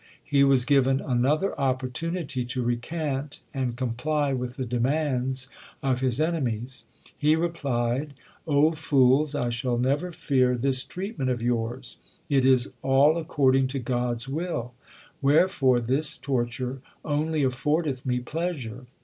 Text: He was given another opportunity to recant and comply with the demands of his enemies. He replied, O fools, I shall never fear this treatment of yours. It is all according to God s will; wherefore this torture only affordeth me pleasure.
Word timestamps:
He 0.23 0.43
was 0.43 0.65
given 0.65 0.99
another 0.99 1.53
opportunity 1.61 2.43
to 2.43 2.63
recant 2.63 3.41
and 3.53 3.75
comply 3.77 4.33
with 4.33 4.55
the 4.55 4.65
demands 4.65 5.47
of 5.83 5.99
his 5.99 6.19
enemies. 6.19 6.85
He 7.15 7.35
replied, 7.35 8.15
O 8.47 8.71
fools, 8.71 9.35
I 9.35 9.51
shall 9.51 9.77
never 9.77 10.11
fear 10.11 10.57
this 10.57 10.81
treatment 10.83 11.29
of 11.29 11.43
yours. 11.43 11.97
It 12.29 12.45
is 12.45 12.73
all 12.81 13.15
according 13.19 13.67
to 13.67 13.77
God 13.79 14.15
s 14.15 14.27
will; 14.27 14.73
wherefore 15.21 15.79
this 15.79 16.17
torture 16.17 16.81
only 17.05 17.43
affordeth 17.43 18.03
me 18.03 18.21
pleasure. 18.21 18.87